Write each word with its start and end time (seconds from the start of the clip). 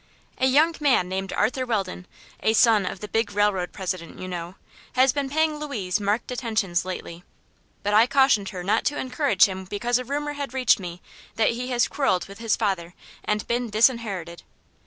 A 0.39 0.47
young 0.47 0.73
man 0.79 1.07
named 1.07 1.31
Arthur 1.31 1.63
Weldon 1.63 2.07
a 2.39 2.53
son 2.53 2.87
of 2.87 3.01
the 3.01 3.07
big 3.07 3.33
railroad 3.33 3.71
president, 3.71 4.17
you 4.17 4.27
know 4.27 4.55
has 4.93 5.13
been 5.13 5.29
paying 5.29 5.57
Louise 5.59 5.99
marked 5.99 6.31
attentions 6.31 6.85
lately; 6.85 7.23
but 7.83 7.93
I 7.93 8.07
cautioned 8.07 8.49
her 8.49 8.63
not 8.63 8.83
to 8.85 8.97
encourage 8.97 9.45
him 9.45 9.63
because 9.65 9.99
a 9.99 10.03
rumor 10.03 10.33
had 10.33 10.55
reached 10.55 10.79
me 10.79 11.03
that 11.35 11.51
he 11.51 11.67
has 11.67 11.87
quarrelled 11.87 12.27
with 12.27 12.39
his 12.39 12.55
father 12.55 12.95
and 13.23 13.45
been 13.47 13.69
disinherited. 13.69 14.41